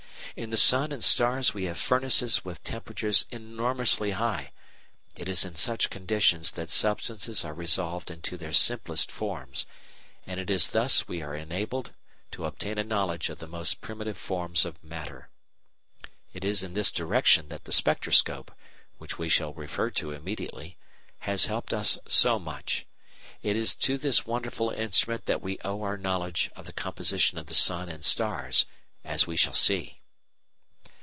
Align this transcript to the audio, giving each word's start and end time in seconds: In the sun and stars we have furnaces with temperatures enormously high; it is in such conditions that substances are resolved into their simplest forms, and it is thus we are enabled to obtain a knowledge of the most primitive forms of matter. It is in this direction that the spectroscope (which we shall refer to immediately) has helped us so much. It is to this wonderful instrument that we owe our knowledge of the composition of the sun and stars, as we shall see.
In 0.37 0.49
the 0.49 0.55
sun 0.55 0.93
and 0.93 1.03
stars 1.03 1.53
we 1.53 1.65
have 1.65 1.77
furnaces 1.77 2.45
with 2.45 2.63
temperatures 2.63 3.25
enormously 3.31 4.11
high; 4.11 4.53
it 5.13 5.27
is 5.27 5.43
in 5.43 5.55
such 5.57 5.89
conditions 5.89 6.51
that 6.53 6.69
substances 6.69 7.43
are 7.43 7.53
resolved 7.53 8.09
into 8.09 8.37
their 8.37 8.53
simplest 8.53 9.11
forms, 9.11 9.65
and 10.25 10.39
it 10.39 10.49
is 10.49 10.69
thus 10.69 11.05
we 11.05 11.21
are 11.21 11.35
enabled 11.35 11.93
to 12.31 12.45
obtain 12.45 12.77
a 12.77 12.83
knowledge 12.85 13.27
of 13.27 13.39
the 13.39 13.45
most 13.47 13.81
primitive 13.81 14.17
forms 14.17 14.63
of 14.63 14.81
matter. 14.81 15.29
It 16.31 16.45
is 16.45 16.63
in 16.63 16.71
this 16.73 16.93
direction 16.93 17.49
that 17.49 17.65
the 17.65 17.73
spectroscope 17.73 18.53
(which 18.99 19.19
we 19.19 19.27
shall 19.27 19.53
refer 19.53 19.89
to 19.89 20.11
immediately) 20.13 20.77
has 21.19 21.47
helped 21.47 21.73
us 21.73 21.99
so 22.07 22.39
much. 22.39 22.85
It 23.43 23.57
is 23.57 23.75
to 23.75 23.97
this 23.97 24.25
wonderful 24.25 24.69
instrument 24.69 25.25
that 25.25 25.41
we 25.41 25.59
owe 25.65 25.81
our 25.83 25.97
knowledge 25.97 26.49
of 26.55 26.67
the 26.67 26.73
composition 26.73 27.37
of 27.37 27.47
the 27.47 27.53
sun 27.53 27.89
and 27.89 28.05
stars, 28.05 28.65
as 29.03 29.27
we 29.27 29.35
shall 29.35 29.51
see. 29.51 29.97